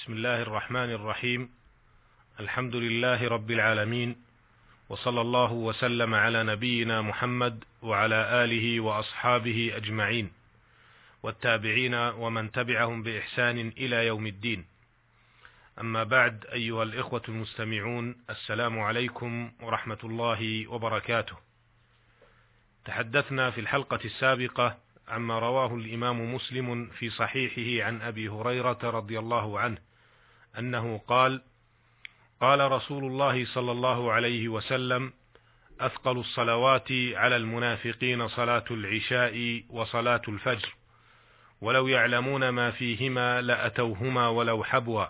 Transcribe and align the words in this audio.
بسم 0.00 0.12
الله 0.12 0.42
الرحمن 0.42 0.90
الرحيم. 0.90 1.50
الحمد 2.40 2.76
لله 2.76 3.28
رب 3.28 3.50
العالمين 3.50 4.16
وصلى 4.88 5.20
الله 5.20 5.52
وسلم 5.52 6.14
على 6.14 6.42
نبينا 6.42 7.02
محمد 7.02 7.64
وعلى 7.82 8.44
آله 8.44 8.80
وأصحابه 8.80 9.72
أجمعين 9.76 10.32
والتابعين 11.22 11.94
ومن 11.94 12.52
تبعهم 12.52 13.02
بإحسان 13.02 13.58
إلى 13.76 14.06
يوم 14.06 14.26
الدين. 14.26 14.64
أما 15.80 16.04
بعد 16.04 16.46
أيها 16.52 16.82
الإخوة 16.82 17.22
المستمعون 17.28 18.16
السلام 18.30 18.78
عليكم 18.78 19.52
ورحمة 19.60 19.98
الله 20.04 20.66
وبركاته. 20.68 21.36
تحدثنا 22.84 23.50
في 23.50 23.60
الحلقة 23.60 24.00
السابقة 24.04 24.78
عما 25.08 25.38
رواه 25.38 25.74
الإمام 25.74 26.34
مسلم 26.34 26.86
في 26.86 27.10
صحيحه 27.10 27.86
عن 27.86 28.02
أبي 28.02 28.28
هريرة 28.28 28.78
رضي 28.82 29.18
الله 29.18 29.60
عنه 29.60 29.89
أنه 30.58 31.00
قال 31.08 31.42
قال 32.40 32.72
رسول 32.72 33.04
الله 33.04 33.46
صلى 33.46 33.72
الله 33.72 34.12
عليه 34.12 34.48
وسلم 34.48 35.12
أثقل 35.80 36.18
الصلوات 36.18 36.92
على 36.92 37.36
المنافقين 37.36 38.28
صلاة 38.28 38.64
العشاء 38.70 39.64
وصلاة 39.68 40.22
الفجر 40.28 40.74
ولو 41.60 41.88
يعلمون 41.88 42.48
ما 42.48 42.70
فيهما 42.70 43.40
لأتوهما 43.42 44.28
ولو 44.28 44.64
حبوا. 44.64 45.06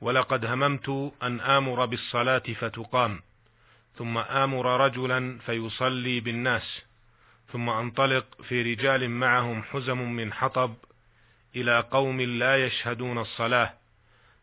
ولقد 0.00 0.44
هممت 0.44 1.12
أن 1.22 1.40
آمر 1.40 1.86
بالصلاة 1.86 2.42
فتقام 2.60 3.20
ثم 3.98 4.18
آمر 4.18 4.84
رجلا 4.84 5.38
فيصلي 5.38 6.20
بالناس 6.20 6.82
ثم 7.52 7.68
أنطلق 7.68 8.42
في 8.42 8.62
رجال 8.62 9.10
معهم 9.10 9.62
حزم 9.62 9.98
من 9.98 10.32
حطب 10.32 10.74
إلى 11.56 11.80
قوم 11.80 12.20
لا 12.20 12.66
يشهدون 12.66 13.18
الصلاة. 13.18 13.74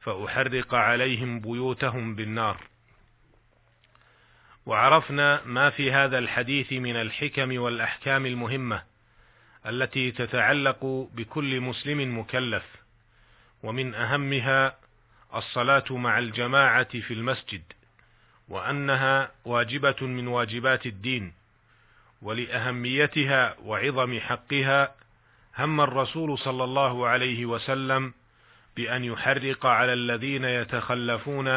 فأحرق 0.03 0.73
عليهم 0.75 1.39
بيوتهم 1.39 2.15
بالنار. 2.15 2.57
وعرفنا 4.65 5.41
ما 5.45 5.69
في 5.69 5.91
هذا 5.91 6.17
الحديث 6.17 6.73
من 6.73 6.95
الحكم 6.95 7.59
والأحكام 7.61 8.25
المهمة 8.25 8.83
التي 9.65 10.11
تتعلق 10.11 11.09
بكل 11.13 11.61
مسلم 11.61 12.19
مكلف 12.19 12.63
ومن 13.63 13.95
أهمها 13.95 14.75
الصلاة 15.35 15.83
مع 15.91 16.19
الجماعة 16.19 16.99
في 16.99 17.13
المسجد 17.13 17.63
وأنها 18.49 19.31
واجبة 19.45 19.95
من 20.01 20.27
واجبات 20.27 20.85
الدين 20.85 21.33
ولأهميتها 22.21 23.55
وعظم 23.63 24.19
حقها 24.19 24.95
هم 25.57 25.81
الرسول 25.81 26.39
صلى 26.39 26.63
الله 26.63 27.07
عليه 27.07 27.45
وسلم 27.45 28.13
بأن 28.75 29.03
يحرق 29.03 29.65
على 29.65 29.93
الذين 29.93 30.45
يتخلفون 30.45 31.47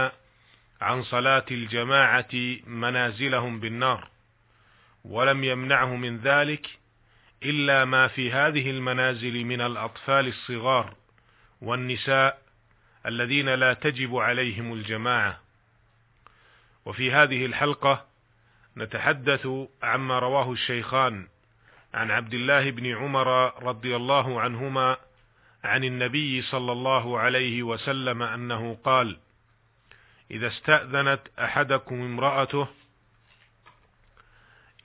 عن 0.80 1.02
صلاة 1.02 1.44
الجماعة 1.50 2.56
منازلهم 2.66 3.60
بالنار 3.60 4.08
ولم 5.04 5.44
يمنعه 5.44 5.96
من 5.96 6.18
ذلك 6.18 6.66
إلا 7.42 7.84
ما 7.84 8.08
في 8.08 8.32
هذه 8.32 8.70
المنازل 8.70 9.44
من 9.44 9.60
الأطفال 9.60 10.28
الصغار 10.28 10.94
والنساء 11.60 12.38
الذين 13.06 13.48
لا 13.48 13.72
تجب 13.72 14.16
عليهم 14.16 14.72
الجماعة. 14.72 15.40
وفي 16.84 17.12
هذه 17.12 17.46
الحلقة 17.46 18.06
نتحدث 18.76 19.48
عما 19.82 20.18
رواه 20.18 20.52
الشيخان 20.52 21.28
عن 21.94 22.10
عبد 22.10 22.34
الله 22.34 22.70
بن 22.70 22.96
عمر 22.96 23.62
رضي 23.62 23.96
الله 23.96 24.40
عنهما 24.40 24.96
عن 25.66 25.84
النبي 25.84 26.42
صلى 26.42 26.72
الله 26.72 27.18
عليه 27.18 27.62
وسلم 27.62 28.22
أنه 28.22 28.78
قال 28.84 29.18
إذا 30.30 30.46
استأذنت 30.46 31.20
أحدكم 31.38 32.02
امرأته 32.02 32.68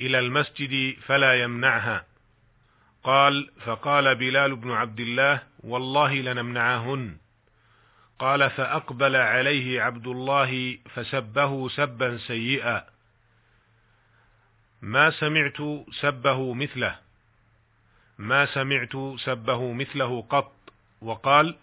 إلى 0.02 0.20
المسجد 0.20 0.96
فلا 1.06 1.42
يمنعها. 1.42 2.06
قال 3.04 3.50
فقال 3.66 4.16
بلال 4.16 4.56
بن 4.56 4.72
عبد 4.72 5.00
الله 5.00 5.42
والله 5.60 6.14
لنمنعهن. 6.14 7.18
قال 8.20 8.50
فأقبل 8.50 9.16
عليه 9.16 9.82
عبد 9.82 10.08
الله 10.08 10.78
فسبه 10.94 11.70
سبا 11.70 12.18
سيئا. 12.18 12.86
ما 14.82 15.10
سمعت 15.10 15.58
سبه 15.92 16.54
مثله. 16.54 16.96
ما 18.18 18.46
سمعت 18.46 19.20
سبه 19.20 19.74
مثله 19.74 20.22
قط. 20.22 20.61
وقال 21.02 21.56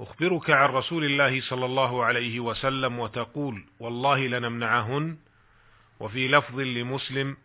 أخبرك 0.00 0.50
عن 0.50 0.68
رسول 0.68 1.04
الله 1.04 1.40
صلى 1.40 1.64
الله 1.64 2.04
عليه 2.04 2.40
وسلم 2.40 2.98
وتقول 2.98 3.64
والله 3.80 4.26
لنمنعهن. 4.26 5.16
وفي 6.00 6.28
لفظ 6.28 6.60
لمسلم 6.60 7.36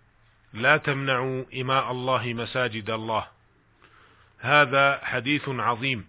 لا 0.53 0.77
تمنعوا 0.77 1.44
إماء 1.61 1.91
الله 1.91 2.33
مساجد 2.33 2.89
الله. 2.89 3.27
هذا 4.39 4.99
حديث 5.03 5.49
عظيم 5.49 6.05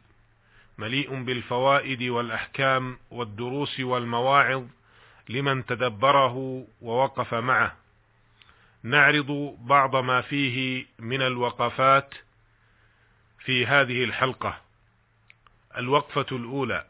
مليء 0.79 1.23
بالفوائد 1.23 2.03
والأحكام 2.03 2.99
والدروس 3.11 3.81
والمواعظ 3.81 4.65
لمن 5.29 5.67
تدبره 5.67 6.67
ووقف 6.81 7.35
معه. 7.35 7.77
نعرض 8.83 9.57
بعض 9.61 9.97
ما 9.97 10.21
فيه 10.21 10.87
من 10.99 11.23
الوقفات 11.23 12.15
في 13.39 13.67
هذه 13.67 14.05
الحلقة. 14.05 14.64
الوقفة 15.77 16.27
الأولى. 16.37 16.85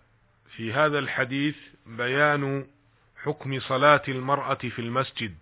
في 0.57 0.73
هذا 0.73 0.99
الحديث 0.99 1.57
بيان 1.87 2.67
حكم 3.23 3.61
صلاة 3.61 4.03
المرأة 4.09 4.55
في 4.55 4.79
المسجد. 4.79 5.35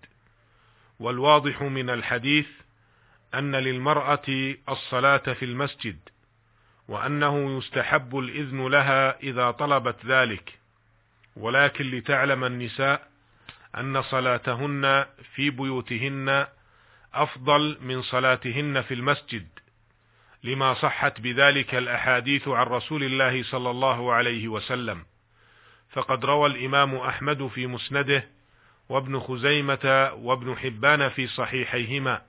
والواضح 0.99 1.63
من 1.63 1.91
الحديث 1.91 2.47
أن 3.35 3.57
للمرأة 3.57 4.55
الصلاة 4.69 5.17
في 5.17 5.45
المسجد 5.45 5.99
وأنه 6.89 7.59
يستحب 7.59 8.19
الإذن 8.19 8.67
لها 8.67 9.21
إذا 9.21 9.51
طلبت 9.51 10.07
ذلك. 10.07 10.59
ولكن 11.37 11.91
لتعلم 11.91 12.45
النساء 12.45 13.09
أن 13.79 14.03
صلاتهن 14.03 15.07
في 15.35 15.51
بيوتهن 15.51 16.47
أفضل 17.15 17.79
من 17.81 18.03
صلاتهن 18.03 18.83
في 18.83 18.95
المسجد. 18.95 19.47
لما 20.45 20.75
صحت 20.75 21.21
بذلك 21.21 21.75
الأحاديث 21.75 22.49
عن 22.49 22.67
رسول 22.67 23.05
الله 23.05 23.43
صلى 23.43 23.71
الله 23.71 24.13
عليه 24.13 24.49
وسلم. 24.49 25.05
فقد 25.91 26.25
روى 26.25 26.47
الإمام 26.47 26.95
أحمد 26.95 27.47
في 27.47 27.67
مسنده 27.67 28.25
وابن 28.89 29.21
خزيمة 29.21 30.11
وابن 30.15 30.57
حبان 30.57 31.09
في 31.09 31.27
صحيحيهما 31.27 32.23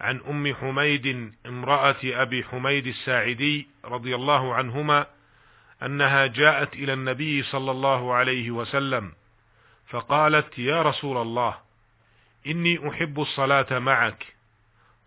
عن 0.00 0.20
أم 0.28 0.54
حميد 0.54 1.32
امرأة 1.46 1.96
أبي 2.04 2.44
حميد 2.44 2.86
الساعدي 2.86 3.68
رضي 3.84 4.14
الله 4.14 4.54
عنهما 4.54 5.06
أنها 5.82 6.26
جاءت 6.26 6.74
إلى 6.74 6.92
النبي 6.92 7.42
صلى 7.42 7.70
الله 7.70 8.14
عليه 8.14 8.50
وسلم 8.50 9.12
فقالت 9.88 10.58
يا 10.58 10.82
رسول 10.82 11.16
الله 11.16 11.58
إني 12.46 12.88
أحب 12.88 13.20
الصلاة 13.20 13.78
معك 13.78 14.26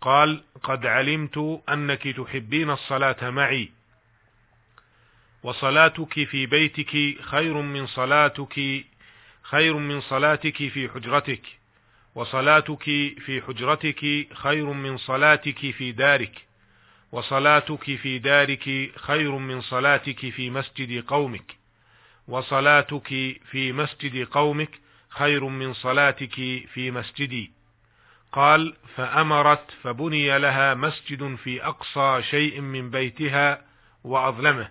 قال 0.04 0.42
قد 0.62 0.86
علمت 0.86 1.62
أنك 1.68 2.08
تحبين 2.08 2.70
الصلاة 2.70 3.30
معي 3.30 3.70
وصلاتك 5.42 6.24
في 6.24 6.46
بيتك 6.46 7.22
خير 7.22 7.54
من 7.54 7.86
صلاتك 7.86 8.84
خير 9.42 9.76
من 9.76 10.00
صلاتك 10.00 10.56
في 10.56 10.88
حجرتك 10.88 11.42
وصلاتك 12.14 12.84
في 13.24 13.42
حجرتك 13.46 14.28
خير 14.34 14.66
من 14.72 14.96
صلاتك 14.96 15.70
في 15.70 15.92
دارك 15.92 16.46
وصلاتك 17.12 17.96
في 17.96 18.18
دارك 18.18 18.90
خير 18.96 19.32
من 19.38 19.60
صلاتك 19.60 20.30
في 20.30 20.50
مسجد 20.50 21.04
قومك 21.06 21.56
وصلاتك 22.28 23.08
في 23.50 23.72
مسجد 23.72 24.26
قومك 24.26 24.80
خير 25.08 25.44
من 25.44 25.74
صلاتك 25.74 26.34
في 26.74 26.90
مسجدي. 26.90 27.63
قال 28.34 28.74
فأمرت 28.96 29.70
فبني 29.82 30.38
لها 30.38 30.74
مسجد 30.74 31.34
في 31.34 31.64
أقصى 31.64 32.22
شيء 32.22 32.60
من 32.60 32.90
بيتها 32.90 33.62
وأظلمه 34.04 34.70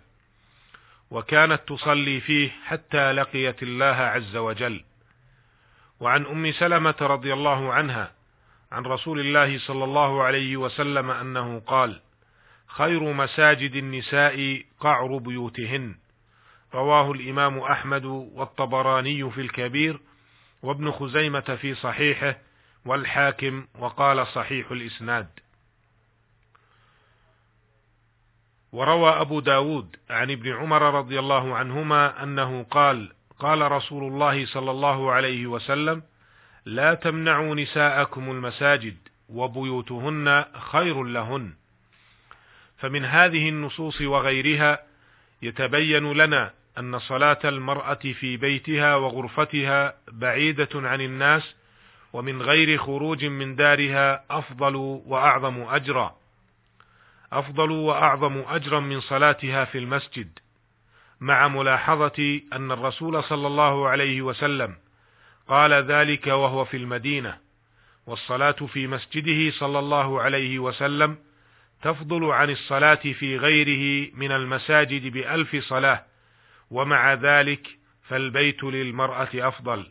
وكانت 1.12 1.62
تصلي 1.68 2.22
فيه 2.22 2.52
حتى 2.66 3.12
لقيت 3.12 3.64
الله 3.64 3.86
عز 3.86 4.36
وجل. 4.36 4.84
وعن 6.00 6.26
أم 6.26 6.52
سلمة 6.52 6.96
رضي 7.02 7.34
الله 7.34 7.74
عنها 7.74 8.12
عن 8.72 8.84
رسول 8.84 9.20
الله 9.20 9.60
صلى 9.60 9.84
الله 9.84 10.24
عليه 10.24 10.58
وسلم 10.58 11.12
أنه 11.12 11.60
قال 11.60 12.02
خير 12.68 13.14
مساجد 13.14 13.76
النساء 13.76 14.64
قعر 14.80 15.18
بيوتهن. 15.18 15.96
رواه 16.74 17.12
الإمام 17.12 17.60
أحمد 17.60 18.06
والطبراني 18.06 19.32
في 19.32 19.42
الكبير 19.42 20.00
وابن 20.64 20.92
خزيمة 20.92 21.58
في 21.62 21.76
صحيحه 21.76 22.38
والحاكم 22.86 23.68
وقال 23.80 24.28
صحيح 24.28 24.72
الإسناد. 24.72 25.28
وروى 28.72 29.10
أبو 29.10 29.40
داود 29.40 29.96
عن 30.10 30.32
ابن 30.32 30.54
عمر 30.54 30.82
رضي 30.82 31.20
الله 31.20 31.56
عنهما 31.56 32.24
أنه 32.24 32.64
قال 32.64 33.12
قال 33.40 33.72
رسول 33.72 34.04
الله 34.04 34.46
صلى 34.46 34.72
الله 34.72 35.12
عليه 35.12 35.48
وسلم 35.48 36.04
لا 36.66 36.94
تمنعوا 36.94 37.56
نساءكم 37.56 38.32
المساجد 38.32 38.98
وبيوتهن 39.30 40.46
خير 40.72 41.04
لهن. 41.04 41.54
فمن 42.78 43.06
هذه 43.06 43.50
النصوص 43.50 44.02
وغيرها 44.02 44.80
يتبين 45.42 46.14
لنا 46.14 46.54
أن 46.78 47.00
صلاة 47.00 47.40
المرأة 47.46 47.94
في 47.94 48.38
بيتها 48.38 48.96
وغرفتها 48.96 49.96
بعيدة 50.12 50.70
عن 50.76 51.02
الناس 51.02 51.56
ومن 52.14 52.42
غير 52.42 52.78
خروج 52.78 53.26
من 53.26 53.56
دارها 53.56 54.24
أفضل 54.30 54.76
وأعظم 55.06 55.62
أجرا. 55.62 56.16
أفضل 57.32 57.72
وأعظم 57.72 58.44
أجرا 58.48 58.80
من 58.80 59.02
صلاتها 59.02 59.66
في 59.66 59.78
المسجد 59.78 60.40
مع 61.22 61.48
ملاحظة 61.48 62.42
أن 62.54 62.72
الرسول 62.72 63.24
صلى 63.24 63.48
الله 63.48 63.90
عليه 63.90 64.22
وسلم 64.22 64.76
قال 65.48 65.74
ذلك 65.74 66.28
وهو 66.28 66.66
في 66.66 66.78
المدينة 66.78 67.38
والصلاة 68.08 68.52
في 68.52 68.88
مسجده 68.88 69.52
صلى 69.52 69.80
الله 69.80 70.22
عليه 70.22 70.60
وسلم 70.60 71.18
تفضل 71.82 72.26
عن 72.26 72.50
الصلاة 72.50 72.96
في 72.96 73.38
غيره 73.38 74.12
من 74.14 74.32
المساجد 74.32 75.14
بألف 75.14 75.56
صلاة 75.56 76.06
ومع 76.72 77.14
ذلك 77.14 77.68
فالبيت 78.04 78.64
للمرأة 78.64 79.30
أفضل. 79.36 79.88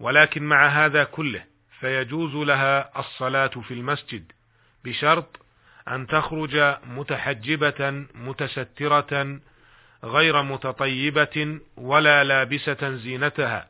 ولكن 0.00 0.42
مع 0.42 0.66
هذا 0.66 1.04
كله 1.04 1.44
فيجوز 1.80 2.34
لها 2.34 3.00
الصلاة 3.00 3.46
في 3.46 3.74
المسجد 3.74 4.32
بشرط 4.84 5.40
أن 5.88 6.06
تخرج 6.06 6.76
متحجبة 6.86 8.06
متسترة 8.14 9.40
غير 10.04 10.42
متطيبة 10.42 11.60
ولا 11.76 12.24
لابسة 12.24 12.96
زينتها 12.96 13.68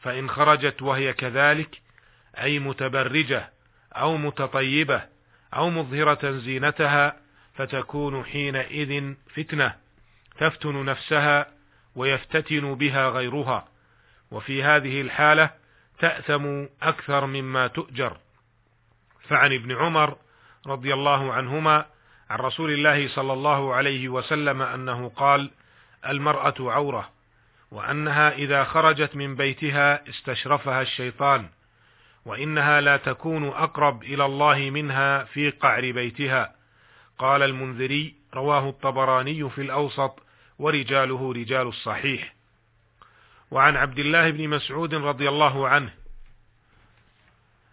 فإن 0.00 0.30
خرجت 0.30 0.82
وهي 0.82 1.12
كذلك 1.12 1.80
أي 2.38 2.58
متبرجة 2.58 3.50
أو 3.92 4.16
متطيبة 4.16 5.02
أو 5.54 5.70
مظهرة 5.70 6.30
زينتها 6.30 7.16
فتكون 7.54 8.24
حينئذ 8.24 9.14
فتنة 9.34 9.74
تفتن 10.38 10.84
نفسها 10.84 11.46
ويفتتن 11.96 12.74
بها 12.74 13.08
غيرها. 13.08 13.68
وفي 14.30 14.62
هذه 14.62 15.00
الحالة 15.00 15.50
تأثم 15.98 16.64
أكثر 16.82 17.26
مما 17.26 17.66
تؤجر. 17.66 18.16
فعن 19.28 19.52
ابن 19.52 19.76
عمر 19.76 20.16
رضي 20.66 20.94
الله 20.94 21.32
عنهما 21.32 21.86
عن 22.30 22.38
رسول 22.38 22.70
الله 22.70 23.08
صلى 23.08 23.32
الله 23.32 23.74
عليه 23.74 24.08
وسلم 24.08 24.62
أنه 24.62 25.08
قال 25.08 25.50
المرأة 26.06 26.54
عورة 26.60 27.10
وأنها 27.70 28.32
إذا 28.32 28.64
خرجت 28.64 29.16
من 29.16 29.36
بيتها 29.36 30.08
استشرفها 30.08 30.82
الشيطان 30.82 31.48
وإنها 32.24 32.80
لا 32.80 32.96
تكون 32.96 33.48
أقرب 33.48 34.02
إلى 34.02 34.24
الله 34.24 34.70
منها 34.70 35.24
في 35.24 35.50
قعر 35.50 35.92
بيتها. 35.92 36.54
قال 37.18 37.42
المنذري 37.42 38.14
رواه 38.34 38.68
الطبراني 38.68 39.50
في 39.50 39.60
الأوسط 39.60 40.22
ورجاله 40.58 41.32
رجال 41.32 41.66
الصحيح. 41.66 42.34
وعن 43.50 43.76
عبد 43.76 43.98
الله 43.98 44.30
بن 44.30 44.48
مسعود 44.48 44.94
رضي 44.94 45.28
الله 45.28 45.68
عنه 45.68 45.90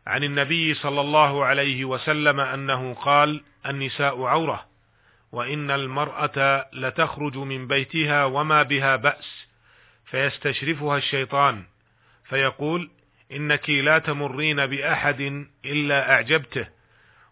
عن 0.08 0.24
النبي 0.24 0.74
صلى 0.74 1.02
الله 1.02 1.46
عليه 1.46 1.86
وسلم 1.86 2.40
أنه 2.40 2.94
قال 2.94 3.44
النساء 3.66 4.24
عورة 4.24 4.66
وإن 5.32 5.72
المرأة 5.72 6.66
لتخرج 6.74 7.38
من 7.38 7.68
بيتها 7.68 8.26
وما 8.26 8.64
بها 8.64 8.96
بأس 8.96 9.48
فيستشرفها 10.06 10.98
الشيطان 10.98 11.64
فيقول 12.26 12.90
إنك 13.32 13.70
لا 13.70 14.00
تمرين 14.00 14.66
بأحد 14.66 15.46
إلا 15.66 16.14
أعجبته 16.14 16.68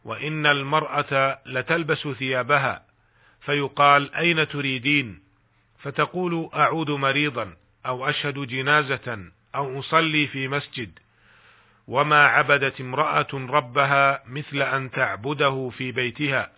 وإن 0.06 0.46
المرأة 0.46 1.40
لتلبس 1.46 2.08
ثيابها 2.08 2.86
فيقال 3.42 4.16
أين 4.16 4.48
تريدين؟ 4.48 5.20
فتقول 5.80 6.50
أعود 6.54 6.90
مريضا. 6.92 7.54
أو 7.86 8.10
أشهد 8.10 8.40
جنازة 8.40 9.32
أو 9.56 9.80
أصلي 9.80 10.28
في 10.28 10.48
مسجد 10.48 11.00
وما 11.88 12.26
عبدت 12.26 12.82
امرأة 12.82 13.28
ربها 13.34 14.24
مثل 14.28 14.62
أن 14.62 14.92
تعبده 14.92 15.72
في 15.78 15.92
بيتها. 15.92 16.52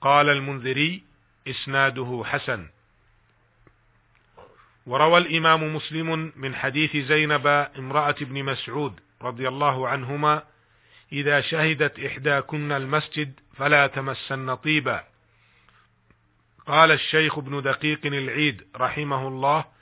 قال 0.00 0.28
المنذري 0.28 1.02
إسناده 1.48 2.22
حسن. 2.26 2.66
وروى 4.86 5.18
الإمام 5.18 5.76
مسلم 5.76 6.32
من 6.36 6.54
حديث 6.54 6.96
زينب 6.96 7.46
امرأة 7.78 8.14
ابن 8.22 8.44
مسعود 8.44 9.00
رضي 9.22 9.48
الله 9.48 9.88
عنهما 9.88 10.42
إذا 11.12 11.40
شهدت 11.40 11.98
إحداكن 12.00 12.72
المسجد 12.72 13.40
فلا 13.56 13.86
تمسن 13.86 14.54
طيبا. 14.54 15.04
قال 16.66 16.90
الشيخ 16.90 17.38
ابن 17.38 17.62
دقيق 17.62 18.06
العيد 18.06 18.66
رحمه 18.76 19.28
الله 19.28 19.73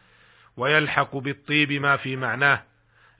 ويلحق 0.56 1.16
بالطيب 1.16 1.72
ما 1.72 1.96
في 1.96 2.16
معناه 2.16 2.62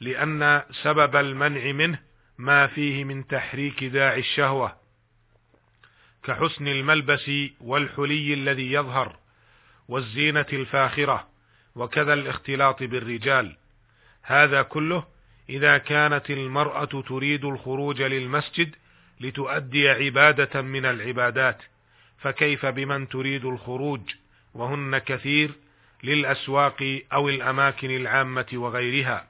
لأن 0.01 0.63
سبب 0.83 1.17
المنع 1.17 1.73
منه 1.73 1.99
ما 2.39 2.67
فيه 2.67 3.05
من 3.05 3.27
تحريك 3.27 3.85
داعي 3.85 4.21
الشهوة. 4.21 4.77
كحسن 6.25 6.69
الملبس 6.69 7.31
والحلي 7.61 8.35
الذي 8.35 8.73
يظهر 8.73 9.17
والزينة 9.89 10.47
الفاخرة 10.53 11.29
وكذا 11.75 12.13
الاختلاط 12.13 12.83
بالرجال. 12.83 13.57
هذا 14.23 14.63
كله 14.63 15.05
إذا 15.49 15.79
كانت 15.79 16.31
المرأة 16.31 17.03
تريد 17.09 17.45
الخروج 17.45 18.03
للمسجد 18.03 18.75
لتؤدي 19.21 19.89
عبادة 19.89 20.63
من 20.63 20.87
العبادات 20.87 21.63
فكيف 22.19 22.67
بمن 22.67 23.09
تريد 23.09 23.45
الخروج؟ 23.45 24.01
وهن 24.55 24.99
كثير 24.99 25.55
للأسواق 26.03 27.01
أو 27.13 27.29
الأماكن 27.29 27.91
العامة 27.91 28.47
وغيرها. 28.53 29.27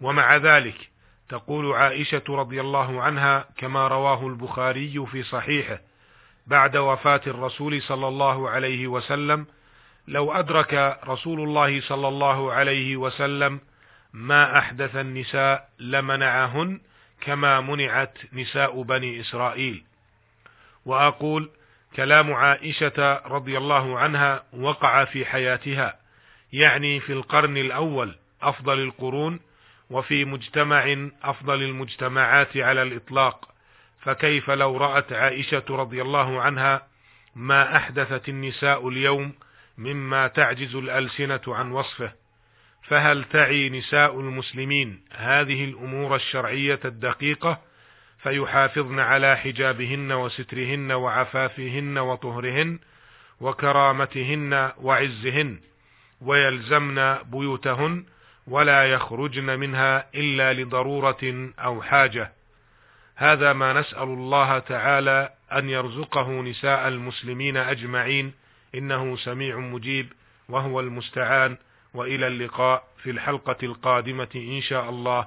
ومع 0.00 0.36
ذلك 0.36 0.88
تقول 1.28 1.72
عائشة 1.72 2.22
رضي 2.28 2.60
الله 2.60 3.02
عنها 3.02 3.48
كما 3.56 3.88
رواه 3.88 4.26
البخاري 4.26 5.06
في 5.06 5.22
صحيحه 5.22 5.80
بعد 6.46 6.76
وفاة 6.76 7.20
الرسول 7.26 7.82
صلى 7.82 8.08
الله 8.08 8.50
عليه 8.50 8.86
وسلم 8.86 9.46
لو 10.08 10.32
أدرك 10.32 10.98
رسول 11.06 11.40
الله 11.40 11.80
صلى 11.80 12.08
الله 12.08 12.52
عليه 12.52 12.96
وسلم 12.96 13.60
ما 14.12 14.58
أحدث 14.58 14.96
النساء 14.96 15.68
لمنعهن 15.78 16.80
كما 17.20 17.60
منعت 17.60 18.18
نساء 18.32 18.82
بني 18.82 19.20
إسرائيل 19.20 19.84
وأقول 20.86 21.50
كلام 21.96 22.32
عائشة 22.32 23.22
رضي 23.26 23.58
الله 23.58 23.98
عنها 23.98 24.44
وقع 24.52 25.04
في 25.04 25.24
حياتها 25.24 25.98
يعني 26.52 27.00
في 27.00 27.12
القرن 27.12 27.56
الأول 27.56 28.16
أفضل 28.42 28.78
القرون 28.78 29.40
وفي 29.90 30.24
مجتمع 30.24 31.08
أفضل 31.22 31.62
المجتمعات 31.62 32.56
على 32.56 32.82
الإطلاق 32.82 33.48
فكيف 34.00 34.50
لو 34.50 34.76
رأت 34.76 35.12
عائشة 35.12 35.64
رضي 35.70 36.02
الله 36.02 36.40
عنها 36.40 36.86
ما 37.36 37.76
أحدثت 37.76 38.28
النساء 38.28 38.88
اليوم 38.88 39.32
مما 39.78 40.26
تعجز 40.26 40.74
الألسنة 40.74 41.40
عن 41.48 41.72
وصفه؟ 41.72 42.12
فهل 42.82 43.24
تعي 43.24 43.70
نساء 43.70 44.20
المسلمين 44.20 45.00
هذه 45.12 45.64
الأمور 45.64 46.16
الشرعية 46.16 46.80
الدقيقة 46.84 47.60
فيحافظن 48.24 49.00
على 49.00 49.36
حجابهن 49.36 50.12
وسترهن 50.12 50.92
وعفافهن 50.92 51.98
وطهرهن 51.98 52.78
وكرامتهن 53.40 54.72
وعزهن 54.78 55.58
ويلزمن 56.20 57.14
بيوتهن 57.14 58.04
ولا 58.46 58.84
يخرجن 58.92 59.58
منها 59.58 60.06
إلا 60.14 60.52
لضرورة 60.52 61.50
أو 61.58 61.82
حاجة. 61.82 62.32
هذا 63.16 63.52
ما 63.52 63.72
نسأل 63.72 64.02
الله 64.02 64.58
تعالى 64.58 65.30
أن 65.52 65.68
يرزقه 65.68 66.30
نساء 66.30 66.88
المسلمين 66.88 67.56
أجمعين. 67.56 68.32
إنه 68.74 69.16
سميع 69.16 69.58
مجيب 69.58 70.12
وهو 70.48 70.80
المستعان. 70.80 71.56
وإلى 71.94 72.26
اللقاء 72.26 72.84
في 73.02 73.10
الحلقة 73.10 73.56
القادمة 73.62 74.28
إن 74.34 74.60
شاء 74.60 74.90
الله. 74.90 75.26